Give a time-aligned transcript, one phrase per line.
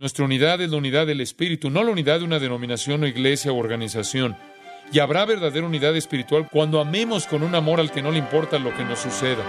[0.00, 3.52] Nuestra unidad es la unidad del Espíritu, no la unidad de una denominación o iglesia
[3.52, 4.34] o organización.
[4.90, 8.58] Y habrá verdadera unidad espiritual cuando amemos con un amor al que no le importa
[8.58, 9.44] lo que nos suceda.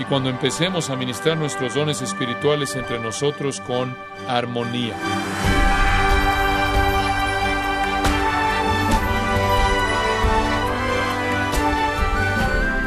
[0.00, 3.96] Y cuando empecemos a ministrar nuestros dones espirituales entre nosotros con
[4.26, 4.96] armonía.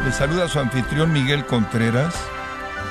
[0.04, 2.14] Le saluda su anfitrión Miguel Contreras,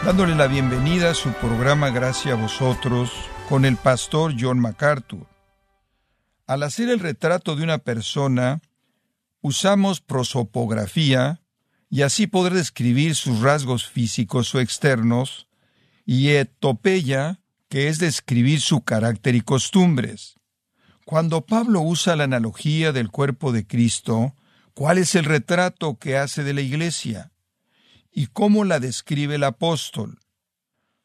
[0.03, 3.11] dándole la bienvenida a su programa Gracias a vosotros
[3.51, 5.27] con el pastor John MacArthur.
[6.47, 8.61] Al hacer el retrato de una persona,
[9.41, 11.41] usamos prosopografía
[11.89, 15.49] y así poder describir sus rasgos físicos o externos,
[16.05, 20.39] y etopeya, que es describir su carácter y costumbres.
[21.03, 24.33] Cuando Pablo usa la analogía del cuerpo de Cristo,
[24.73, 27.33] ¿cuál es el retrato que hace de la iglesia?
[28.13, 30.19] ¿Y cómo la describe el apóstol?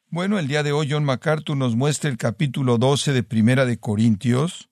[0.09, 3.77] Bueno, el día de hoy John MacArthur nos muestra el capítulo 12 de Primera de
[3.77, 4.69] Corintios,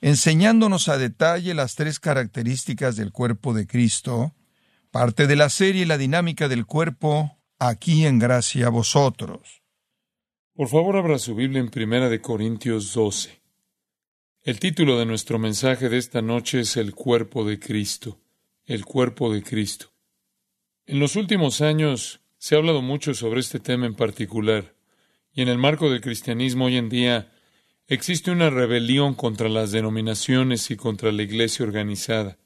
[0.00, 4.34] enseñándonos a detalle las tres características del cuerpo de Cristo,
[4.90, 9.62] parte de la serie La dinámica del cuerpo, aquí en gracia a vosotros.
[10.52, 13.40] Por favor, abra su Biblia en Primera de Corintios 12.
[14.42, 18.18] El título de nuestro mensaje de esta noche es El cuerpo de Cristo,
[18.66, 19.92] el cuerpo de Cristo.
[20.86, 24.71] En los últimos años, se ha hablado mucho sobre este tema en particular,
[25.34, 27.32] y en el marco del cristianismo hoy en día
[27.86, 32.38] existe una rebelión contra las denominaciones y contra la iglesia organizada,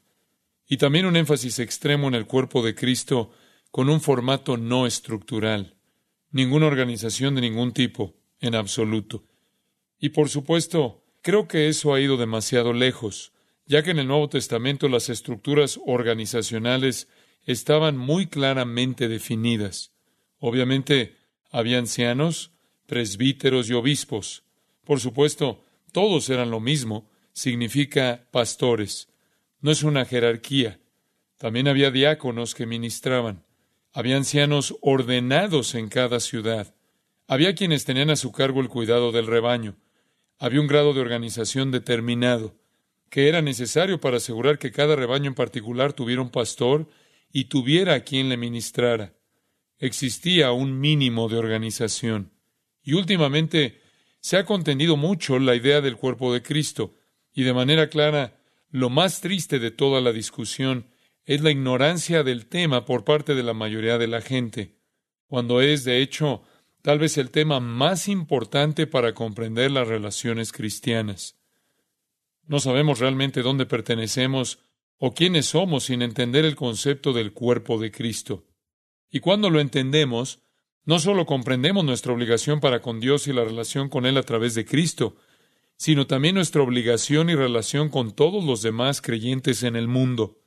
[0.67, 3.31] y también un énfasis extremo en el cuerpo de Cristo
[3.71, 5.75] con un formato no estructural,
[6.31, 9.25] ninguna organización de ningún tipo, en absoluto.
[9.99, 13.33] Y por supuesto, creo que eso ha ido demasiado lejos,
[13.65, 17.07] ya que en el Nuevo Testamento las estructuras organizacionales
[17.45, 19.93] estaban muy claramente definidas.
[20.39, 21.15] Obviamente,
[21.49, 22.51] había ancianos,
[22.87, 24.43] presbíteros y obispos.
[24.83, 29.09] Por supuesto, todos eran lo mismo, significa pastores.
[29.61, 30.79] No es una jerarquía.
[31.37, 33.43] También había diáconos que ministraban.
[33.93, 36.73] Había ancianos ordenados en cada ciudad.
[37.27, 39.75] Había quienes tenían a su cargo el cuidado del rebaño.
[40.39, 42.55] Había un grado de organización determinado,
[43.09, 46.87] que era necesario para asegurar que cada rebaño en particular tuviera un pastor
[47.31, 49.13] y tuviera a quien le ministrara.
[49.79, 52.31] Existía un mínimo de organización.
[52.87, 53.81] Y últimamente
[54.21, 56.95] se ha contendido mucho la idea del cuerpo de Cristo,
[57.33, 58.39] y de manera clara,
[58.69, 60.87] lo más triste de toda la discusión
[61.25, 64.77] es la ignorancia del tema por parte de la mayoría de la gente,
[65.25, 66.43] cuando es, de hecho,
[66.81, 71.35] tal vez el tema más importante para comprender las relaciones cristianas.
[72.45, 74.59] No sabemos realmente dónde pertenecemos
[74.97, 78.45] o quiénes somos sin entender el concepto del cuerpo de Cristo.
[79.11, 80.39] Y cuando lo entendemos,
[80.87, 84.55] no solo comprendemos nuestra obligación para con Dios y la relación con Él a través
[84.55, 85.17] de Cristo,
[85.75, 90.39] sino también nuestra obligación y relación con todos los demás creyentes en el mundo,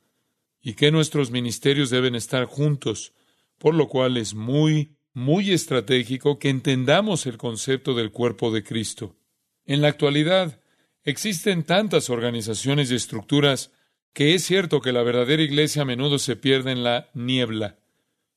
[0.59, 3.13] y que nuestros ministerios deben estar juntos,
[3.59, 9.15] por lo cual es muy, muy estratégico que entendamos el concepto del cuerpo de Cristo.
[9.65, 10.59] En la actualidad,
[11.03, 13.71] existen tantas organizaciones y estructuras
[14.11, 17.77] que es cierto que la verdadera iglesia a menudo se pierde en la niebla,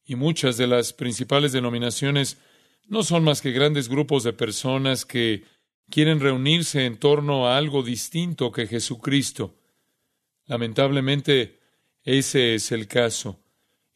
[0.04, 2.38] y muchas de las principales denominaciones
[2.86, 5.44] no son más que grandes grupos de personas que
[5.90, 9.54] quieren reunirse en torno a algo distinto que Jesucristo.
[10.46, 11.60] Lamentablemente,
[12.02, 13.40] ese es el caso,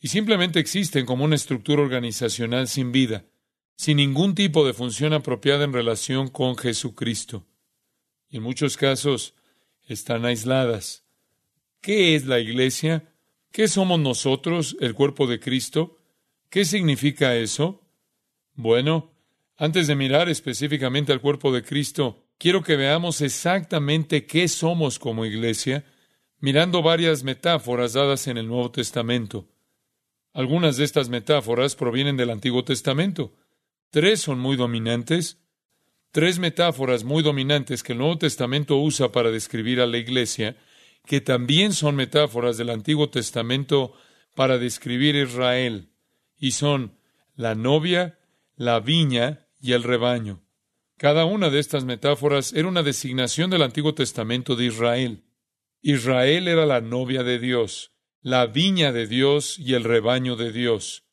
[0.00, 3.24] y simplemente existen como una estructura organizacional sin vida,
[3.76, 7.46] sin ningún tipo de función apropiada en relación con Jesucristo.
[8.30, 9.34] Y en muchos casos
[9.86, 11.04] están aisladas
[11.80, 13.12] ¿Qué es la iglesia?
[13.52, 15.97] ¿Qué somos nosotros, el cuerpo de Cristo?
[16.50, 17.82] ¿Qué significa eso?
[18.54, 19.12] Bueno,
[19.56, 25.26] antes de mirar específicamente al cuerpo de Cristo, quiero que veamos exactamente qué somos como
[25.26, 25.84] iglesia,
[26.38, 29.48] mirando varias metáforas dadas en el Nuevo Testamento.
[30.32, 33.34] Algunas de estas metáforas provienen del Antiguo Testamento.
[33.90, 35.38] Tres son muy dominantes.
[36.12, 40.56] Tres metáforas muy dominantes que el Nuevo Testamento usa para describir a la iglesia
[41.04, 43.94] que también son metáforas del Antiguo Testamento
[44.34, 45.88] para describir Israel,
[46.38, 46.98] y son
[47.34, 48.18] la novia,
[48.56, 50.44] la viña y el rebaño.
[50.96, 55.24] Cada una de estas metáforas era una designación del Antiguo Testamento de Israel.
[55.80, 61.04] Israel era la novia de Dios, la viña de Dios y el rebaño de Dios.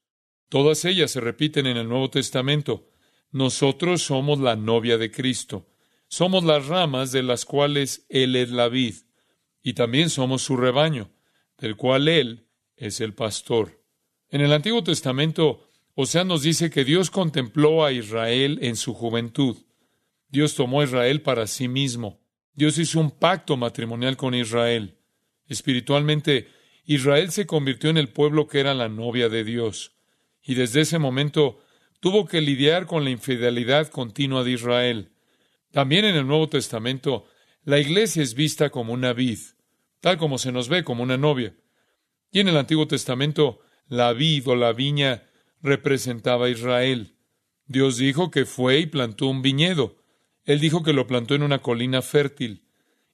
[0.49, 2.89] Todas ellas se repiten en el Nuevo Testamento.
[3.31, 5.67] Nosotros somos la novia de Cristo.
[6.07, 8.95] Somos las ramas de las cuales Él es la vid
[9.61, 11.11] y también somos su rebaño,
[11.57, 13.84] del cual Él es el pastor.
[14.29, 19.57] En el Antiguo Testamento, Osea nos dice que Dios contempló a Israel en su juventud.
[20.29, 22.19] Dios tomó a Israel para sí mismo.
[22.53, 24.97] Dios hizo un pacto matrimonial con Israel.
[25.47, 26.49] Espiritualmente,
[26.85, 29.93] Israel se convirtió en el pueblo que era la novia de Dios.
[30.43, 31.59] Y desde ese momento
[31.99, 35.11] tuvo que lidiar con la infidelidad continua de Israel.
[35.71, 37.27] También en el Nuevo Testamento,
[37.63, 39.39] la iglesia es vista como una vid,
[39.99, 41.55] tal como se nos ve como una novia.
[42.31, 45.23] Y en el Antiguo Testamento, la vid o la viña
[45.61, 47.15] representaba a Israel.
[47.67, 49.97] Dios dijo que fue y plantó un viñedo.
[50.43, 52.63] Él dijo que lo plantó en una colina fértil.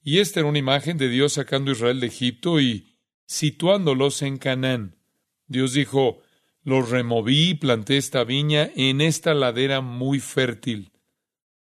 [0.04, 4.38] Y esta era una imagen de Dios sacando a Israel de Egipto y situándolos en
[4.38, 4.98] Canaán.
[5.48, 6.22] Dios dijo,
[6.64, 10.92] los removí y planté esta viña en esta ladera muy fértil.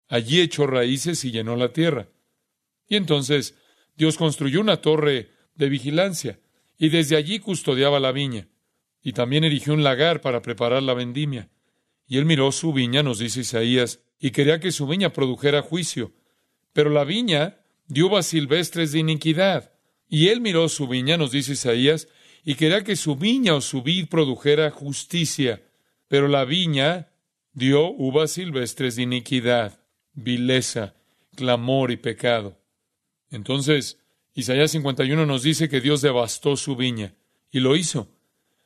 [0.07, 2.09] Allí echó raíces y llenó la tierra.
[2.88, 3.55] Y entonces
[3.95, 6.39] Dios construyó una torre de vigilancia
[6.77, 8.47] y desde allí custodiaba la viña.
[9.03, 11.50] Y también erigió un lagar para preparar la vendimia.
[12.07, 16.13] Y él miró su viña, nos dice Isaías, y quería que su viña produjera juicio.
[16.71, 19.73] Pero la viña dio uvas silvestres de iniquidad.
[20.07, 22.07] Y él miró su viña, nos dice Isaías,
[22.45, 25.61] y quería que su viña o su vid produjera justicia.
[26.07, 27.09] Pero la viña
[27.53, 29.79] dio uvas silvestres de iniquidad,
[30.13, 30.95] vileza,
[31.35, 32.59] clamor y pecado.
[33.31, 34.00] Entonces,
[34.33, 37.15] Isaías 51 nos dice que Dios devastó su viña,
[37.51, 38.12] y lo hizo.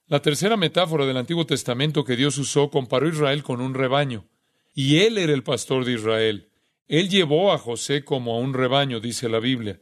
[0.09, 4.25] La tercera metáfora del Antiguo Testamento que Dios usó comparó a Israel con un rebaño.
[4.73, 6.49] Y él era el pastor de Israel.
[6.87, 9.81] Él llevó a José como a un rebaño, dice la Biblia.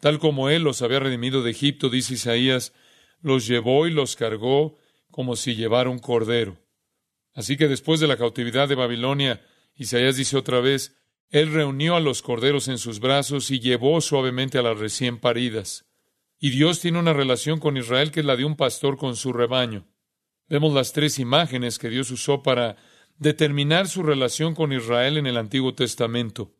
[0.00, 2.72] Tal como él los había redimido de Egipto, dice Isaías,
[3.20, 4.78] los llevó y los cargó
[5.10, 6.56] como si llevara un cordero.
[7.34, 10.96] Así que después de la cautividad de Babilonia, Isaías dice otra vez,
[11.28, 15.89] él reunió a los corderos en sus brazos y llevó suavemente a las recién paridas.
[16.40, 19.32] Y Dios tiene una relación con Israel que es la de un pastor con su
[19.34, 19.86] rebaño.
[20.48, 22.76] Vemos las tres imágenes que Dios usó para
[23.18, 26.54] determinar su relación con Israel en el Antiguo Testamento.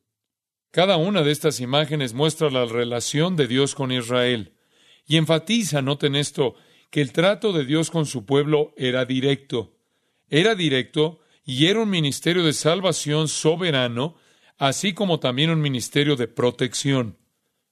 [0.71, 4.53] Cada una de estas imágenes muestra la relación de Dios con Israel
[5.07, 6.55] y enfatiza, noten esto,
[6.91, 9.79] que el trato de Dios con su pueblo era directo.
[10.29, 14.17] Era directo y era un ministerio de salvación soberano,
[14.59, 17.17] así como también un ministerio de protección.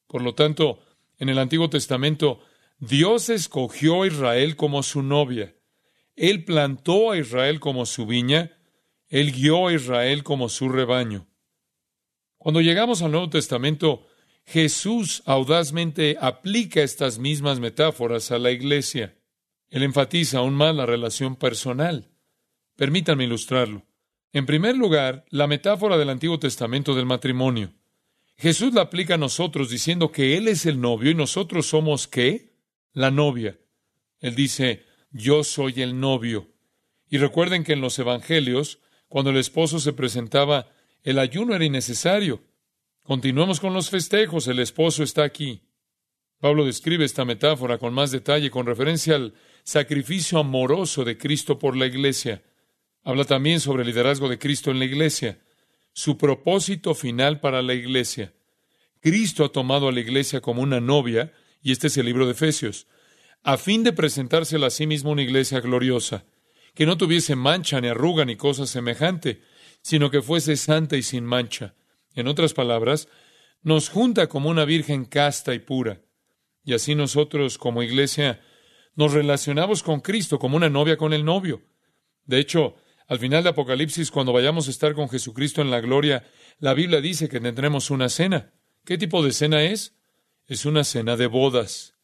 [0.06, 0.80] Por lo tanto,
[1.18, 2.40] en el Antiguo Testamento,
[2.78, 5.54] Dios escogió a Israel como su novia.
[6.16, 8.52] Él plantó a Israel como su viña
[9.08, 11.26] él guió a Israel como su rebaño.
[12.36, 14.06] Cuando llegamos al Nuevo Testamento,
[14.44, 19.16] Jesús audazmente aplica estas mismas metáforas a la iglesia.
[19.70, 22.10] Él enfatiza aún más la relación personal.
[22.76, 23.84] Permítanme ilustrarlo.
[24.32, 27.72] En primer lugar, la metáfora del Antiguo Testamento del matrimonio.
[28.38, 32.54] Jesús la aplica a nosotros diciendo que Él es el novio y nosotros somos qué?
[32.92, 33.58] La novia.
[34.20, 36.48] Él dice, yo soy el novio.
[37.10, 40.68] Y recuerden que en los Evangelios cuando el esposo se presentaba,
[41.02, 42.42] el ayuno era innecesario.
[43.02, 45.62] Continuemos con los festejos, el esposo está aquí.
[46.38, 49.34] Pablo describe esta metáfora con más detalle con referencia al
[49.64, 52.42] sacrificio amoroso de Cristo por la iglesia.
[53.02, 55.40] Habla también sobre el liderazgo de Cristo en la iglesia,
[55.92, 58.34] su propósito final para la iglesia.
[59.00, 61.32] Cristo ha tomado a la iglesia como una novia,
[61.62, 62.86] y este es el libro de Efesios,
[63.42, 66.24] a fin de presentársela a sí mismo una iglesia gloriosa
[66.78, 69.42] que no tuviese mancha ni arruga ni cosa semejante,
[69.82, 71.74] sino que fuese santa y sin mancha.
[72.14, 73.08] En otras palabras,
[73.62, 76.02] nos junta como una virgen casta y pura.
[76.64, 78.40] Y así nosotros, como iglesia,
[78.94, 81.62] nos relacionamos con Cristo como una novia con el novio.
[82.24, 82.76] De hecho,
[83.08, 86.24] al final de Apocalipsis, cuando vayamos a estar con Jesucristo en la gloria,
[86.58, 88.52] la Biblia dice que tendremos una cena.
[88.84, 89.96] ¿Qué tipo de cena es?
[90.46, 91.94] Es una cena de bodas.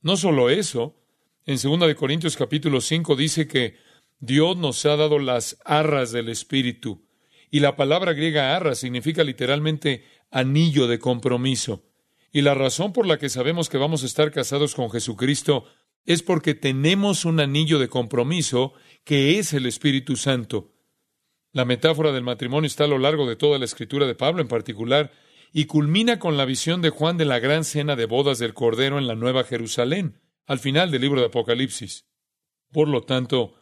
[0.00, 0.96] No solo eso,
[1.44, 3.76] en 2 Corintios capítulo 5 dice que
[4.20, 7.04] Dios nos ha dado las arras del Espíritu.
[7.50, 11.84] Y la palabra griega arra significa literalmente anillo de compromiso.
[12.30, 15.64] Y la razón por la que sabemos que vamos a estar casados con Jesucristo
[16.06, 20.72] es porque tenemos un anillo de compromiso que es el Espíritu Santo.
[21.52, 24.48] La metáfora del matrimonio está a lo largo de toda la escritura de Pablo en
[24.48, 25.12] particular
[25.52, 28.98] y culmina con la visión de Juan de la gran cena de bodas del Cordero
[28.98, 32.06] en la Nueva Jerusalén, al final del libro de Apocalipsis.
[32.72, 33.54] Por lo tanto,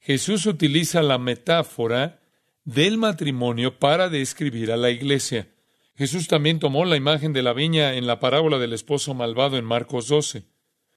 [0.00, 2.20] Jesús utiliza la metáfora
[2.64, 5.48] del matrimonio para describir a la iglesia.
[5.96, 9.64] Jesús también tomó la imagen de la viña en la parábola del esposo malvado en
[9.64, 10.44] Marcos 12.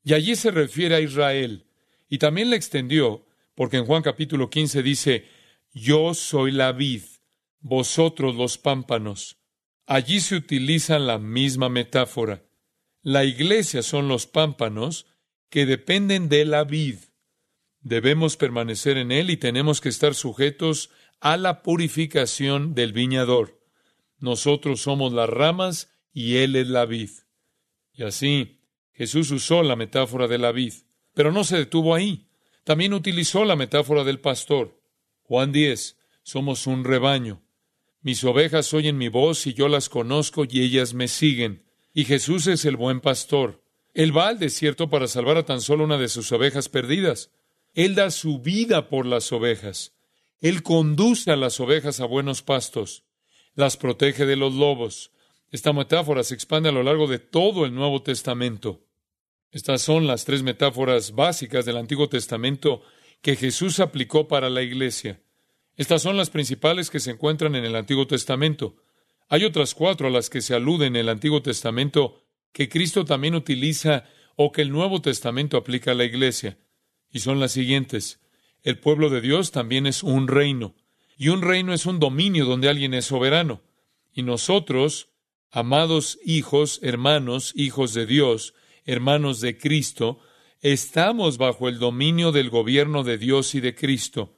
[0.03, 1.67] Y allí se refiere a Israel.
[2.09, 5.27] Y también la extendió, porque en Juan capítulo 15 dice,
[5.74, 7.03] Yo soy la vid,
[7.60, 9.38] vosotros los pámpanos.
[9.86, 12.43] Allí se utiliza la misma metáfora.
[13.01, 15.07] La iglesia son los pámpanos
[15.50, 16.98] que dependen de la vid.
[17.81, 23.60] Debemos permanecer en Él y tenemos que estar sujetos a la purificación del viñador.
[24.19, 27.10] nosotros somos las ramas y Él es la vid.
[27.91, 28.62] Y así,
[28.93, 30.74] Jesús usó la metáfora de la vid,
[31.13, 32.29] pero no se detuvo ahí.
[32.63, 34.79] También utilizó la metáfora del pastor.
[35.24, 37.43] Juan 10, somos un rebaño.
[38.01, 41.63] Mis ovejas oyen mi voz y yo las conozco y ellas me siguen.
[41.93, 43.63] Y Jesús es el buen pastor.
[43.93, 47.32] Él va al desierto para salvar a tan solo una de sus ovejas perdidas.
[47.74, 49.93] Él da su vida por las ovejas.
[50.41, 53.03] Él conduce a las ovejas a buenos pastos.
[53.55, 55.12] Las protege de los lobos.
[55.51, 58.86] Esta metáfora se expande a lo largo de todo el Nuevo Testamento.
[59.53, 62.81] Estas son las tres metáforas básicas del Antiguo Testamento
[63.22, 65.22] que Jesús aplicó para la iglesia.
[65.77, 68.77] Estas son las principales que se encuentran en el Antiguo Testamento.
[69.29, 73.36] Hay otras cuatro a las que se alude en el Antiguo Testamento que Cristo también
[73.36, 74.05] utiliza
[74.36, 76.57] o que el Nuevo Testamento aplica a la iglesia.
[77.12, 78.22] Y son las siguientes.
[78.63, 80.74] El pueblo de Dios también es un reino.
[81.15, 83.62] Y un reino es un dominio donde alguien es soberano.
[84.15, 85.10] Y nosotros,
[85.51, 90.19] amados hijos, hermanos, hijos de Dios, hermanos de Cristo,
[90.61, 94.37] estamos bajo el dominio del gobierno de Dios y de Cristo.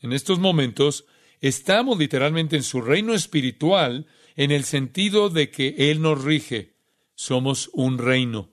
[0.00, 1.06] En estos momentos
[1.40, 4.06] estamos literalmente en su reino espiritual
[4.36, 6.76] en el sentido de que Él nos rige.
[7.14, 8.50] Somos un reino.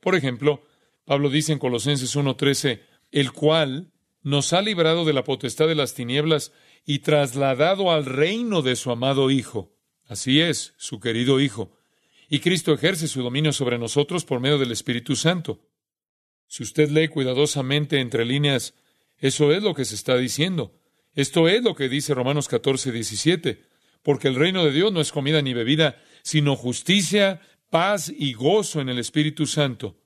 [0.00, 0.62] Por ejemplo,
[1.04, 5.94] Pablo dice en Colosenses 1.13, el cual nos ha librado de la potestad de las
[5.94, 6.52] tinieblas
[6.84, 9.74] y trasladado al reino de su amado Hijo.
[10.04, 11.81] Así es, su querido Hijo
[12.32, 15.60] y Cristo ejerce su dominio sobre nosotros por medio del Espíritu Santo.
[16.46, 18.72] Si usted lee cuidadosamente entre líneas,
[19.18, 20.72] eso es lo que se está diciendo.
[21.12, 23.62] Esto es lo que dice Romanos 14, 17,
[24.02, 28.80] porque el reino de Dios no es comida ni bebida, sino justicia, paz y gozo
[28.80, 29.98] en el Espíritu Santo.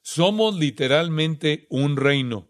[0.00, 2.46] Somos literalmente un reino.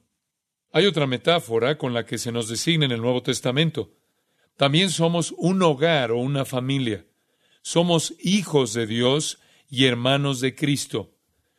[0.71, 3.91] Hay otra metáfora con la que se nos designa en el Nuevo Testamento.
[4.59, 7.07] También somos un hogar o una familia.
[7.67, 9.39] Somos hijos de Dios
[9.71, 11.15] y hermanos de Cristo.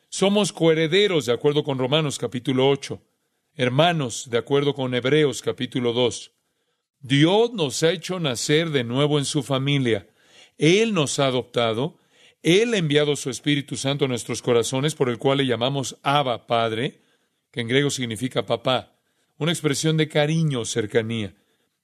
[0.08, 3.02] Somos coherederos de acuerdo con Romanos capítulo 8,
[3.56, 6.32] hermanos de acuerdo con Hebreos capítulo 2.
[7.00, 10.08] Dios nos ha hecho nacer de nuevo en su familia.
[10.60, 11.98] Él nos ha adoptado.
[12.44, 16.46] Él ha enviado su Espíritu Santo a nuestros corazones, por el cual le llamamos Abba,
[16.46, 17.02] Padre,
[17.50, 18.94] que en griego significa papá,
[19.40, 21.34] una expresión de cariño o cercanía.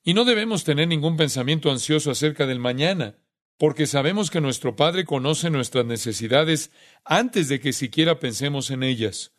[0.03, 3.15] Y no debemos tener ningún pensamiento ansioso acerca del mañana
[3.61, 6.71] porque sabemos que nuestro Padre conoce nuestras necesidades
[7.05, 9.35] antes de que siquiera pensemos en ellas.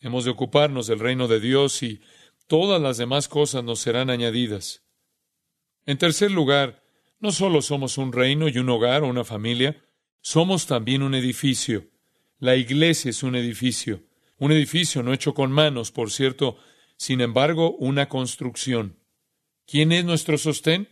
[0.00, 2.00] Hemos de ocuparnos del reino de Dios y
[2.46, 4.86] todas las demás cosas nos serán añadidas.
[5.84, 6.82] En tercer lugar,
[7.20, 9.84] no solo somos un reino y un hogar o una familia,
[10.22, 11.90] somos también un edificio.
[12.38, 14.02] La iglesia es un edificio,
[14.38, 16.56] un edificio no hecho con manos, por cierto,
[16.96, 18.98] sin embargo, una construcción.
[19.66, 20.88] ¿Quién es nuestro sostén?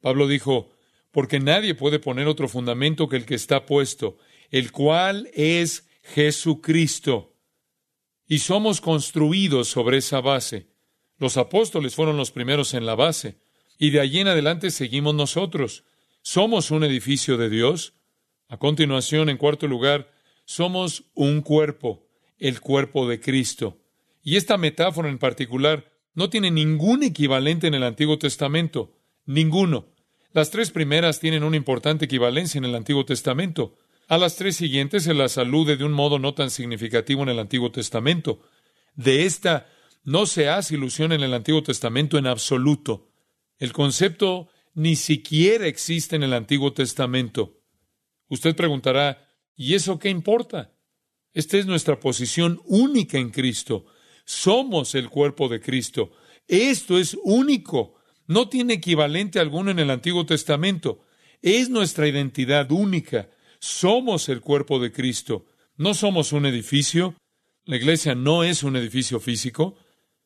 [0.00, 0.76] Pablo dijo,
[1.10, 4.18] porque nadie puede poner otro fundamento que el que está puesto,
[4.50, 7.34] el cual es Jesucristo.
[8.26, 10.68] Y somos construidos sobre esa base.
[11.16, 13.38] Los apóstoles fueron los primeros en la base,
[13.78, 15.84] y de allí en adelante seguimos nosotros.
[16.22, 17.94] Somos un edificio de Dios.
[18.48, 20.12] A continuación, en cuarto lugar,
[20.44, 22.06] somos un cuerpo,
[22.38, 23.78] el cuerpo de Cristo.
[24.22, 28.92] Y esta metáfora en particular no tiene ningún equivalente en el Antiguo Testamento,
[29.24, 29.86] ninguno.
[30.38, 33.74] Las tres primeras tienen una importante equivalencia en el Antiguo Testamento.
[34.06, 37.40] A las tres siguientes se las alude de un modo no tan significativo en el
[37.40, 38.40] Antiguo Testamento.
[38.94, 39.66] De esta
[40.04, 43.08] no se hace ilusión en el Antiguo Testamento en absoluto.
[43.58, 47.58] El concepto ni siquiera existe en el Antiguo Testamento.
[48.28, 50.72] Usted preguntará, ¿y eso qué importa?
[51.34, 53.86] Esta es nuestra posición única en Cristo.
[54.24, 56.12] Somos el cuerpo de Cristo.
[56.46, 57.97] Esto es único
[58.28, 61.00] no tiene equivalente alguno en el Antiguo Testamento.
[61.40, 63.30] Es nuestra identidad única.
[63.58, 65.46] Somos el cuerpo de Cristo.
[65.76, 67.16] No somos un edificio.
[67.64, 69.76] La iglesia no es un edificio físico.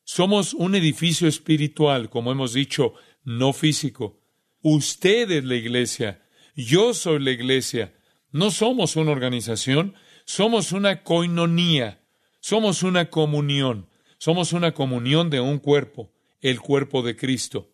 [0.02, 4.20] Somos un edificio espiritual, como hemos dicho, no físico.
[4.62, 6.26] Usted es la iglesia.
[6.56, 7.94] Yo soy la iglesia.
[8.32, 9.94] No somos una organización.
[10.24, 12.04] Somos una coinonía.
[12.40, 13.88] Somos una comunión.
[14.18, 17.71] Somos una comunión de un cuerpo, el cuerpo de Cristo.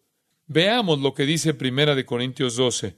[0.50, 2.96] Veamos lo que dice Primera de Corintios 12.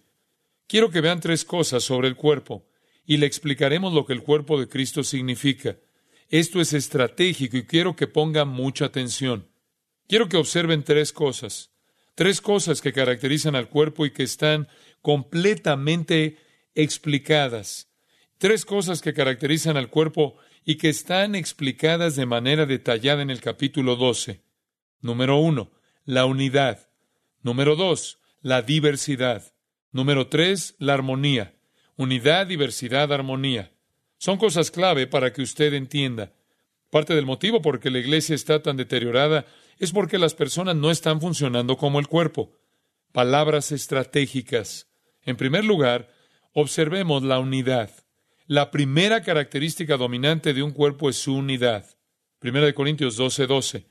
[0.69, 2.69] Quiero que vean tres cosas sobre el cuerpo
[3.05, 5.77] y le explicaremos lo que el cuerpo de Cristo significa.
[6.29, 9.49] Esto es estratégico y quiero que pongan mucha atención.
[10.07, 11.73] Quiero que observen tres cosas.
[12.15, 14.69] Tres cosas que caracterizan al cuerpo y que están
[15.03, 16.39] completamente
[16.77, 17.91] explicadas.
[18.39, 23.41] Tres cosas que caracterizan al cuerpo y que están explicadas de manera detallada en el
[23.41, 24.41] capítulo 12.
[25.01, 25.73] Número uno,
[26.05, 26.90] la unidad.
[27.43, 29.55] Número dos, la diversidad.
[29.93, 31.55] Número tres, la armonía.
[31.97, 33.73] Unidad, diversidad, armonía.
[34.19, 36.33] Son cosas clave para que usted entienda.
[36.91, 39.47] Parte del motivo por que la iglesia está tan deteriorada
[39.79, 42.53] es porque las personas no están funcionando como el cuerpo.
[43.13, 44.89] Palabras estratégicas.
[45.23, 46.11] En primer lugar,
[46.53, 47.91] observemos la unidad.
[48.47, 51.87] La primera característica dominante de un cuerpo es su unidad.
[52.39, 53.87] Primera de Corintios 12, 12.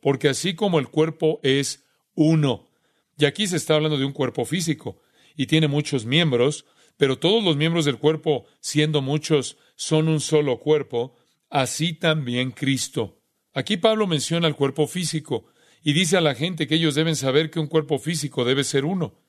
[0.00, 1.84] Porque así como el cuerpo es
[2.14, 2.68] uno,
[3.16, 5.00] y aquí se está hablando de un cuerpo físico,
[5.36, 6.66] y tiene muchos miembros,
[6.96, 11.16] pero todos los miembros del cuerpo, siendo muchos, son un solo cuerpo,
[11.50, 13.20] así también Cristo.
[13.52, 15.46] Aquí Pablo menciona el cuerpo físico
[15.82, 18.84] y dice a la gente que ellos deben saber que un cuerpo físico debe ser
[18.84, 19.20] uno.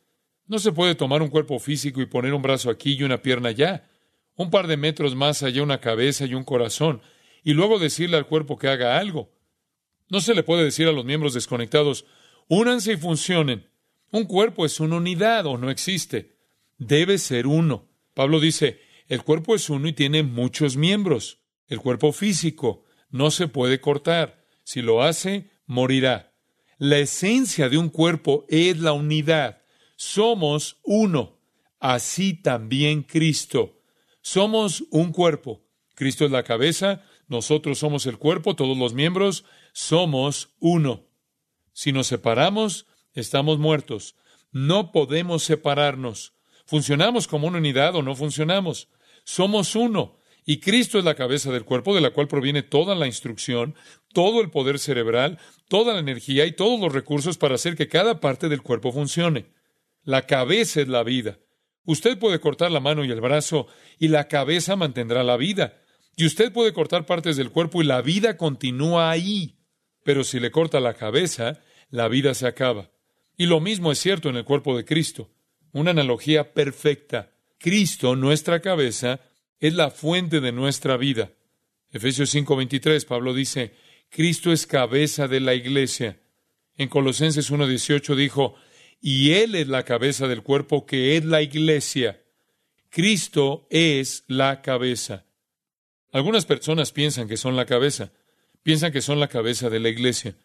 [0.47, 3.49] No se puede tomar un cuerpo físico y poner un brazo aquí y una pierna
[3.49, 3.89] allá,
[4.35, 7.01] un par de metros más allá una cabeza y un corazón,
[7.43, 9.31] y luego decirle al cuerpo que haga algo.
[10.09, 12.05] No se le puede decir a los miembros desconectados,
[12.47, 13.67] únanse y funcionen.
[14.11, 16.37] Un cuerpo es una unidad o no existe.
[16.77, 17.89] Debe ser uno.
[18.13, 21.39] Pablo dice, el cuerpo es uno y tiene muchos miembros.
[21.67, 24.45] El cuerpo físico no se puede cortar.
[24.63, 26.33] Si lo hace, morirá.
[26.77, 29.61] La esencia de un cuerpo es la unidad.
[29.95, 31.39] Somos uno.
[31.79, 33.81] Así también Cristo.
[34.21, 35.65] Somos un cuerpo.
[35.93, 41.05] Cristo es la cabeza, nosotros somos el cuerpo, todos los miembros, somos uno.
[41.73, 42.85] Si nos separamos,
[43.15, 44.15] estamos muertos.
[44.51, 46.33] No podemos separarnos.
[46.65, 48.89] Funcionamos como una unidad o no funcionamos.
[49.23, 50.19] Somos uno.
[50.45, 53.75] Y Cristo es la cabeza del cuerpo de la cual proviene toda la instrucción,
[54.13, 58.19] todo el poder cerebral, toda la energía y todos los recursos para hacer que cada
[58.19, 59.47] parte del cuerpo funcione.
[60.03, 61.39] La cabeza es la vida.
[61.83, 63.67] Usted puede cortar la mano y el brazo
[63.97, 65.81] y la cabeza mantendrá la vida.
[66.15, 69.57] Y usted puede cortar partes del cuerpo y la vida continúa ahí.
[70.03, 72.91] Pero si le corta la cabeza, la vida se acaba.
[73.37, 75.29] Y lo mismo es cierto en el cuerpo de Cristo.
[75.71, 77.31] Una analogía perfecta.
[77.57, 79.19] Cristo, nuestra cabeza,
[79.59, 81.31] es la fuente de nuestra vida.
[81.91, 83.73] Efesios 5:23, Pablo dice,
[84.09, 86.19] Cristo es cabeza de la iglesia.
[86.77, 88.55] En Colosenses 1:18 dijo,
[89.01, 92.21] y Él es la cabeza del cuerpo que es la iglesia.
[92.89, 95.25] Cristo es la cabeza.
[96.11, 98.11] Algunas personas piensan que son la cabeza,
[98.63, 100.35] piensan que son la cabeza de la iglesia.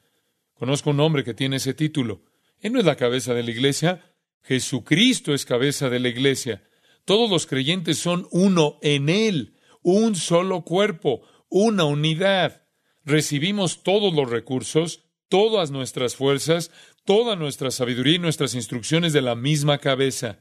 [0.55, 2.23] Conozco un hombre que tiene ese título.
[2.61, 6.63] Él no es la cabeza de la iglesia, Jesucristo es cabeza de la iglesia.
[7.05, 12.67] Todos los creyentes son uno en Él, un solo cuerpo, una unidad.
[13.05, 16.71] Recibimos todos los recursos, todas nuestras fuerzas,
[17.05, 20.41] toda nuestra sabiduría y nuestras instrucciones de la misma cabeza.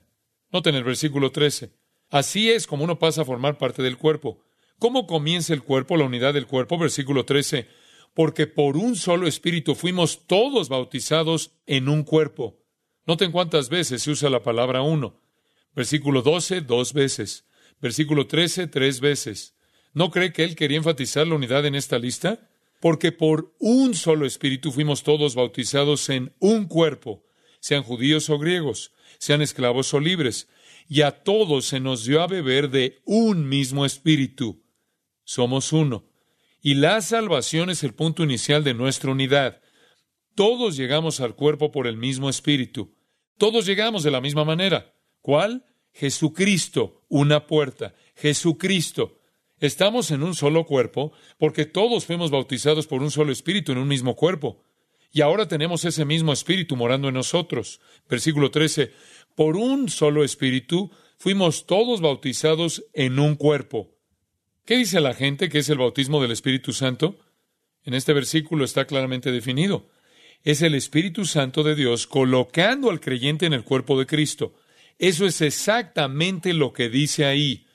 [0.52, 1.72] Noten el versículo 13.
[2.10, 4.44] Así es como uno pasa a formar parte del cuerpo.
[4.80, 6.78] ¿Cómo comienza el cuerpo, la unidad del cuerpo?
[6.78, 7.68] Versículo 13.
[8.14, 12.60] Porque por un solo espíritu fuimos todos bautizados en un cuerpo.
[13.06, 15.22] Noten cuántas veces se usa la palabra uno.
[15.76, 17.46] Versículo 12, dos veces.
[17.82, 19.56] Versículo 13, tres veces.
[19.94, 22.50] ¿No cree que él quería enfatizar la unidad en esta lista?
[22.80, 27.26] Porque por un solo espíritu fuimos todos bautizados en un cuerpo,
[27.60, 30.48] sean judíos o griegos, sean esclavos o libres,
[30.88, 34.64] y a todos se nos dio a beber de un mismo espíritu.
[35.24, 36.09] Somos uno.
[36.62, 39.62] Y la salvación es el punto inicial de nuestra unidad.
[40.36, 42.96] Todos llegamos al cuerpo por el mismo espíritu.
[43.38, 44.94] Todos llegamos de la misma manera.
[45.22, 45.66] ¿Cuál?
[45.94, 47.94] Jesucristo, una puerta.
[48.16, 49.18] Jesucristo.
[49.60, 53.88] Estamos en un solo cuerpo porque todos fuimos bautizados por un solo espíritu en un
[53.88, 54.64] mismo cuerpo.
[55.12, 57.80] Y ahora tenemos ese mismo espíritu morando en nosotros.
[58.10, 58.92] Versículo 13.
[59.36, 63.99] Por un solo espíritu fuimos todos bautizados en un cuerpo.
[64.70, 67.18] ¿Qué dice la gente que es el bautismo del Espíritu Santo?
[67.86, 69.90] En este versículo está claramente definido.
[70.44, 74.54] Es el Espíritu Santo de Dios colocando al creyente en el cuerpo de Cristo.
[75.00, 77.66] Eso es exactamente lo que dice ahí.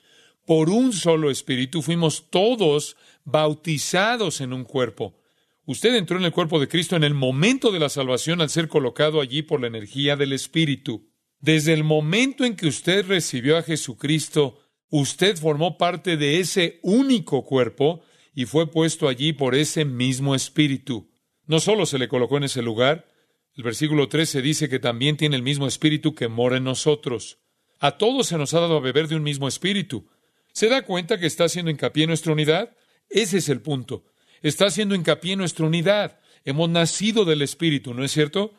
[0.45, 5.19] Por un solo espíritu fuimos todos bautizados en un cuerpo.
[5.65, 8.69] Usted entró en el cuerpo de Cristo en el momento de la salvación al ser
[8.69, 11.09] colocado allí por la energía del Espíritu.
[11.41, 17.43] Desde el momento en que usted recibió a Jesucristo, usted formó parte de ese único
[17.43, 18.01] cuerpo
[18.33, 21.09] y fue puesto allí por ese mismo Espíritu.
[21.47, 23.07] No solo se le colocó en ese lugar,
[23.55, 27.39] el versículo 13 dice que también tiene el mismo espíritu que mora en nosotros.
[27.79, 30.09] A todos se nos ha dado a beber de un mismo espíritu.
[30.51, 32.75] ¿Se da cuenta que está haciendo hincapié en nuestra unidad?
[33.09, 34.03] Ese es el punto.
[34.41, 36.19] Está haciendo hincapié en nuestra unidad.
[36.43, 38.53] Hemos nacido del espíritu, ¿no es cierto?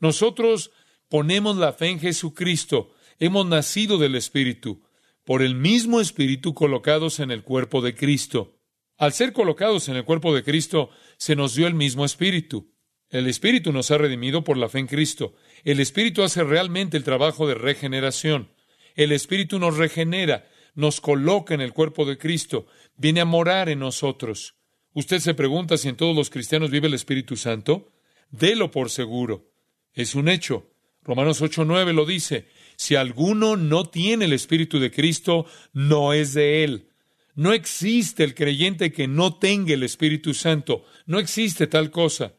[0.00, 0.70] Nosotros
[1.08, 2.94] ponemos la fe en Jesucristo.
[3.18, 4.82] Hemos nacido del espíritu.
[5.28, 8.56] Por el mismo espíritu colocados en el cuerpo de Cristo.
[8.96, 10.88] Al ser colocados en el cuerpo de Cristo,
[11.18, 12.72] se nos dio el mismo espíritu.
[13.10, 15.34] El Espíritu nos ha redimido por la fe en Cristo.
[15.64, 18.54] El Espíritu hace realmente el trabajo de regeneración.
[18.94, 23.80] El Espíritu nos regenera, nos coloca en el cuerpo de Cristo, viene a morar en
[23.80, 24.54] nosotros.
[24.94, 27.92] Usted se pregunta si en todos los cristianos vive el Espíritu Santo.
[28.30, 29.50] Délo por seguro.
[29.92, 30.70] Es un hecho.
[31.02, 32.48] Romanos 8:9 lo dice.
[32.78, 36.90] Si alguno no tiene el Espíritu de Cristo, no es de él.
[37.34, 40.84] No existe el creyente que no tenga el Espíritu Santo.
[41.04, 42.34] No existe tal cosa.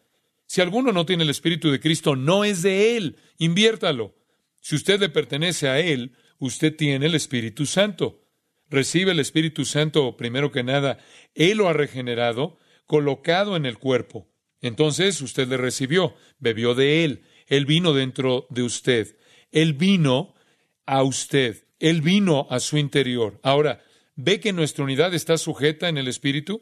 [0.45, 3.17] Si alguno no tiene el Espíritu de Cristo, no es de él.
[3.37, 4.15] Inviértalo.
[4.61, 8.23] Si usted le pertenece a él, usted tiene el Espíritu Santo.
[8.69, 10.99] Recibe el Espíritu Santo, primero que nada,
[11.35, 14.29] él lo ha regenerado, colocado en el cuerpo.
[14.61, 19.17] Entonces usted le recibió, bebió de él, él vino dentro de usted.
[19.51, 20.33] Él vino
[20.85, 21.65] a usted.
[21.79, 23.39] Él vino a su interior.
[23.43, 23.83] Ahora,
[24.15, 26.61] ¿ve que nuestra unidad está sujeta en el Espíritu?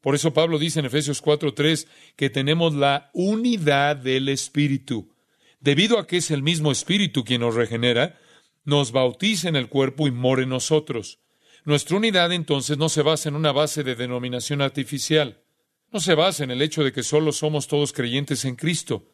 [0.00, 1.86] Por eso Pablo dice en Efesios 4:3
[2.16, 5.14] que tenemos la unidad del Espíritu.
[5.60, 8.18] Debido a que es el mismo Espíritu quien nos regenera,
[8.64, 11.18] nos bautiza en el cuerpo y mora en nosotros.
[11.64, 15.42] Nuestra unidad entonces no se basa en una base de denominación artificial.
[15.90, 19.06] No se basa en el hecho de que solo somos todos creyentes en Cristo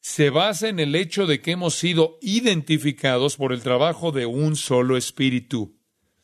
[0.00, 4.56] se basa en el hecho de que hemos sido identificados por el trabajo de un
[4.56, 5.78] solo espíritu.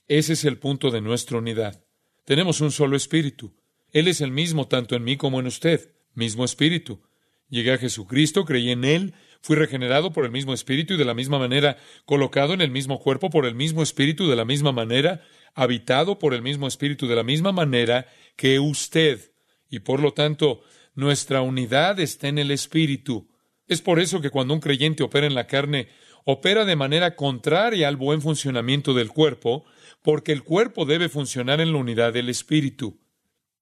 [0.08, 1.84] Ese es el punto de nuestra unidad.
[2.24, 3.54] Tenemos un solo espíritu.
[3.92, 7.02] Él es el mismo tanto en mí como en usted, mismo espíritu.
[7.48, 11.14] Llegué a Jesucristo, creí en Él, fui regenerado por el mismo espíritu y de la
[11.14, 15.22] misma manera colocado en el mismo cuerpo por el mismo espíritu, de la misma manera
[15.54, 19.32] habitado por el mismo espíritu, de la misma manera que usted.
[19.70, 20.62] Y por lo tanto,
[20.94, 23.28] nuestra unidad está en el espíritu.
[23.68, 25.88] Es por eso que cuando un creyente opera en la carne,
[26.24, 29.64] opera de manera contraria al buen funcionamiento del cuerpo,
[30.02, 33.00] porque el cuerpo debe funcionar en la unidad del Espíritu.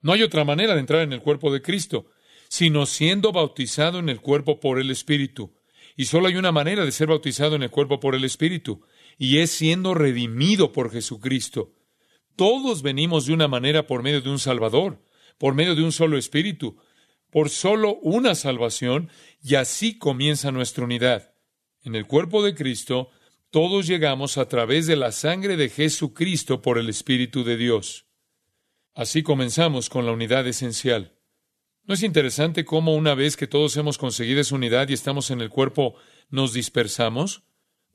[0.03, 2.07] No hay otra manera de entrar en el cuerpo de Cristo,
[2.49, 5.55] sino siendo bautizado en el cuerpo por el Espíritu.
[5.97, 8.83] Y solo hay una manera de ser bautizado en el cuerpo por el Espíritu,
[9.17, 11.73] y es siendo redimido por Jesucristo.
[12.37, 15.03] Todos venimos de una manera por medio de un Salvador,
[15.39, 16.77] por medio de un solo Espíritu,
[17.35, 19.11] por solo una salvación
[19.43, 21.35] y así comienza nuestra unidad.
[21.83, 23.11] En el cuerpo de Cristo,
[23.51, 28.07] todos llegamos a través de la sangre de Jesucristo por el Espíritu de Dios.
[28.95, 31.19] Así comenzamos con la unidad esencial.
[31.83, 35.41] ¿No es interesante cómo una vez que todos hemos conseguido esa unidad y estamos en
[35.41, 35.97] el cuerpo,
[36.31, 37.43] nos dispersamos?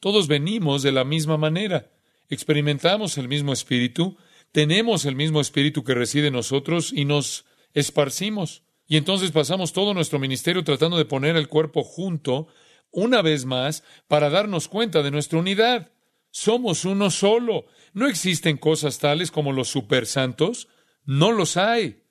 [0.01, 1.93] Todos venimos de la misma manera,
[2.27, 4.17] experimentamos el mismo espíritu,
[4.51, 8.63] tenemos el mismo espíritu que reside en nosotros y nos esparcimos.
[8.89, 12.47] Y entonces pasamos todo nuestro ministerio tratando de poner el cuerpo junto,
[12.89, 15.91] una vez más, para darnos cuenta de nuestra unidad.
[16.31, 17.67] Somos uno solo.
[17.93, 20.69] No existen cosas tales como los supersantos.
[21.05, 22.01] No los hay.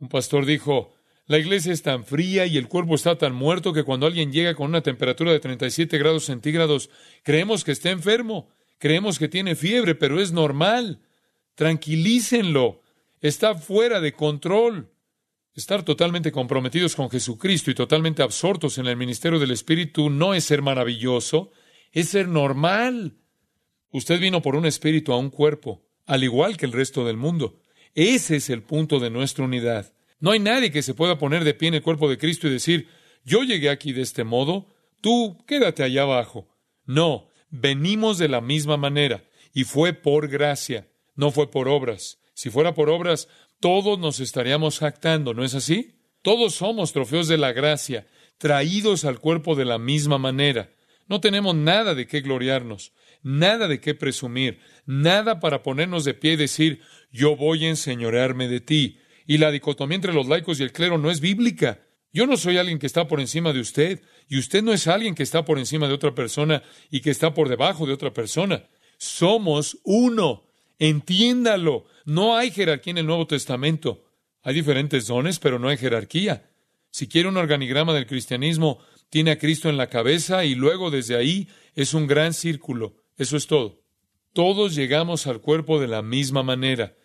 [0.00, 0.92] Un pastor dijo,
[1.24, 4.54] la iglesia es tan fría y el cuerpo está tan muerto que cuando alguien llega
[4.54, 6.90] con una temperatura de 37 grados centígrados,
[7.22, 11.00] creemos que está enfermo, creemos que tiene fiebre, pero es normal.
[11.54, 12.82] Tranquilícenlo.
[13.22, 14.90] Está fuera de control.
[15.58, 20.44] Estar totalmente comprometidos con Jesucristo y totalmente absortos en el ministerio del Espíritu no es
[20.44, 21.50] ser maravilloso,
[21.90, 23.16] es ser normal.
[23.90, 27.58] Usted vino por un espíritu a un cuerpo, al igual que el resto del mundo.
[27.96, 29.92] Ese es el punto de nuestra unidad.
[30.20, 32.52] No hay nadie que se pueda poner de pie en el cuerpo de Cristo y
[32.52, 32.86] decir,
[33.24, 34.68] yo llegué aquí de este modo,
[35.00, 36.56] tú quédate allá abajo.
[36.84, 42.20] No, venimos de la misma manera, y fue por gracia, no fue por obras.
[42.32, 43.26] Si fuera por obras,
[43.60, 45.98] todos nos estaríamos jactando, ¿no es así?
[46.22, 48.06] Todos somos trofeos de la gracia,
[48.38, 50.70] traídos al cuerpo de la misma manera.
[51.06, 52.92] No tenemos nada de qué gloriarnos,
[53.22, 58.48] nada de qué presumir, nada para ponernos de pie y decir, yo voy a enseñorearme
[58.48, 58.98] de ti.
[59.26, 61.80] Y la dicotomía entre los laicos y el clero no es bíblica.
[62.12, 65.14] Yo no soy alguien que está por encima de usted, y usted no es alguien
[65.14, 68.68] que está por encima de otra persona y que está por debajo de otra persona.
[68.98, 70.47] Somos uno.
[70.78, 71.86] Entiéndalo.
[72.04, 74.04] No hay jerarquía en el Nuevo Testamento.
[74.42, 76.50] Hay diferentes dones, pero no hay jerarquía.
[76.90, 78.78] Si quiere un organigrama del cristianismo,
[79.10, 82.96] tiene a Cristo en la cabeza y luego desde ahí es un gran círculo.
[83.16, 83.82] Eso es todo.
[84.32, 86.96] Todos llegamos al cuerpo de la misma manera.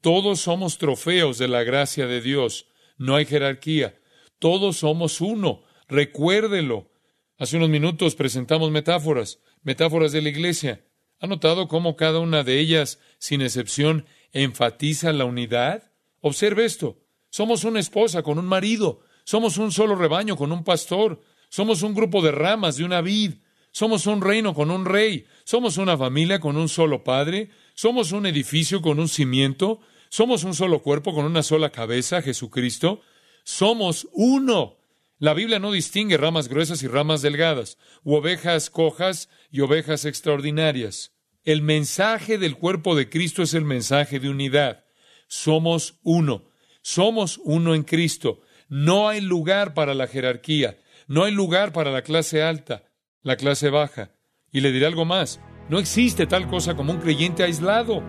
[0.00, 2.66] Todos somos trofeos de la gracia de Dios.
[2.98, 3.98] No hay jerarquía.
[4.38, 5.62] Todos somos uno.
[5.88, 6.90] Recuérdelo.
[7.38, 10.84] Hace unos minutos presentamos metáforas, metáforas de la iglesia.
[11.22, 15.92] ¿Ha notado cómo cada una de ellas, sin excepción, enfatiza la unidad?
[16.20, 16.98] Observe esto.
[17.30, 19.02] Somos una esposa con un marido.
[19.22, 21.20] Somos un solo rebaño con un pastor.
[21.48, 23.34] Somos un grupo de ramas de una vid.
[23.70, 25.24] Somos un reino con un rey.
[25.44, 27.50] Somos una familia con un solo padre.
[27.74, 29.78] Somos un edificio con un cimiento.
[30.08, 33.00] Somos un solo cuerpo con una sola cabeza, Jesucristo.
[33.44, 34.81] Somos uno.
[35.22, 41.12] La Biblia no distingue ramas gruesas y ramas delgadas, u ovejas cojas y ovejas extraordinarias.
[41.44, 44.84] El mensaje del cuerpo de Cristo es el mensaje de unidad.
[45.28, 46.48] Somos uno.
[46.82, 48.40] Somos uno en Cristo.
[48.68, 50.80] No hay lugar para la jerarquía.
[51.06, 52.82] No hay lugar para la clase alta,
[53.22, 54.10] la clase baja.
[54.50, 55.38] Y le diré algo más.
[55.68, 58.00] No existe tal cosa como un creyente aislado.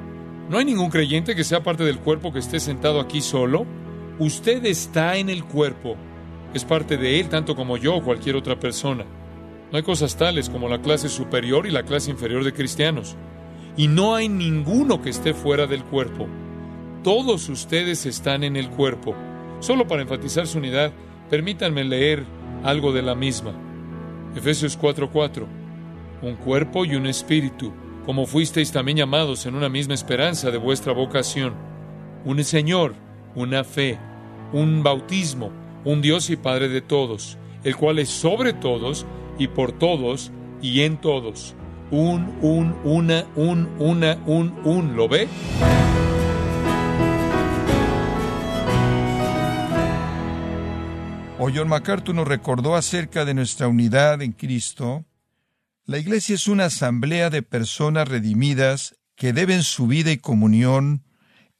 [0.49, 3.67] No hay ningún creyente que sea parte del cuerpo que esté sentado aquí solo.
[4.17, 5.95] Usted está en el cuerpo
[6.53, 9.05] es parte de Él tanto como yo o cualquier otra persona.
[9.71, 13.15] No hay cosas tales como la clase superior y la clase inferior de cristianos.
[13.75, 16.27] Y no hay ninguno que esté fuera del cuerpo.
[17.03, 19.15] Todos ustedes están en el cuerpo.
[19.59, 20.91] Solo para enfatizar su unidad,
[21.29, 22.23] permítanme leer
[22.63, 23.51] algo de la misma.
[24.35, 25.47] Efesios 4:4.
[26.21, 27.73] Un cuerpo y un espíritu,
[28.05, 31.55] como fuisteis también llamados en una misma esperanza de vuestra vocación.
[32.25, 32.93] Un Señor,
[33.35, 33.97] una fe,
[34.53, 35.51] un bautismo,
[35.85, 39.05] un Dios y Padre de todos, el cual es sobre todos
[39.37, 41.55] y por todos y en todos.
[41.91, 44.95] Un, un, una, un, una, un, un.
[44.95, 45.27] ¿Lo ve?
[51.39, 55.05] O John MacArthur nos recordó acerca de nuestra unidad en Cristo.
[55.85, 61.03] La Iglesia es una asamblea de personas redimidas que deben su vida y comunión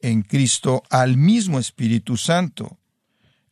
[0.00, 2.78] en Cristo al mismo Espíritu Santo.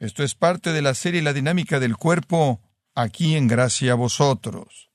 [0.02, 2.60] Esto es parte de la serie La dinámica del cuerpo
[2.92, 4.90] aquí en Gracia a vosotros.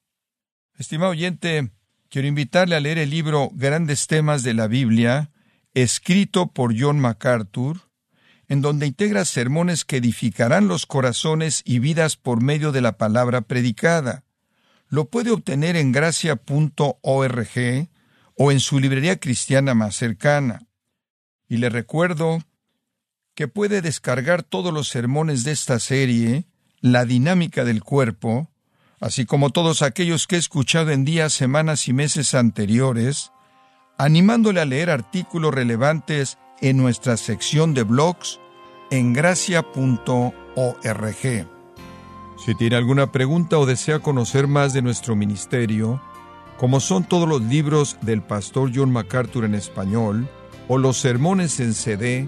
[0.77, 1.71] Estimado oyente,
[2.09, 5.31] quiero invitarle a leer el libro Grandes temas de la Biblia,
[5.73, 7.89] escrito por John MacArthur,
[8.49, 13.39] en donde integra sermones que edificarán los corazones y vidas por medio de la palabra
[13.39, 14.25] predicada.
[14.89, 17.49] Lo puede obtener en gracia.org
[18.35, 20.67] o en su librería cristiana más cercana.
[21.47, 22.39] Y le recuerdo
[23.37, 26.45] que puede descargar todos los sermones de esta serie,
[26.81, 28.49] La dinámica del cuerpo,
[28.99, 33.31] así como todos aquellos que he escuchado en días, semanas y meses anteriores,
[33.99, 38.39] animándole a leer artículos relevantes en nuestra sección de blogs
[38.89, 40.33] en gracia.org.
[42.43, 46.01] Si tiene alguna pregunta o desea conocer más de nuestro ministerio,
[46.57, 50.27] como son todos los libros del pastor John MacArthur en español
[50.67, 52.27] o los sermones en CD,